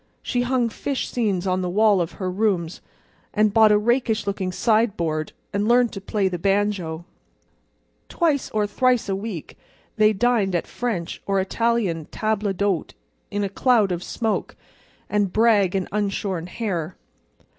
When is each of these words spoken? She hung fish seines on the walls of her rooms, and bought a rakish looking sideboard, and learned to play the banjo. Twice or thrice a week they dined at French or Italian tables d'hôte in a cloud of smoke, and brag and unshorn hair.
She 0.23 0.41
hung 0.41 0.69
fish 0.69 1.11
seines 1.11 1.45
on 1.45 1.61
the 1.61 1.69
walls 1.69 2.01
of 2.01 2.11
her 2.13 2.31
rooms, 2.31 2.81
and 3.35 3.53
bought 3.53 3.71
a 3.71 3.77
rakish 3.77 4.25
looking 4.25 4.51
sideboard, 4.51 5.31
and 5.53 5.67
learned 5.67 5.91
to 5.93 6.01
play 6.01 6.27
the 6.27 6.39
banjo. 6.39 7.05
Twice 8.09 8.49
or 8.49 8.65
thrice 8.65 9.07
a 9.07 9.15
week 9.15 9.59
they 9.97 10.11
dined 10.11 10.55
at 10.55 10.65
French 10.65 11.21
or 11.27 11.39
Italian 11.39 12.05
tables 12.05 12.55
d'hôte 12.55 12.93
in 13.29 13.43
a 13.43 13.47
cloud 13.47 13.91
of 13.91 14.03
smoke, 14.03 14.55
and 15.07 15.31
brag 15.31 15.75
and 15.75 15.87
unshorn 15.91 16.47
hair. 16.47 16.97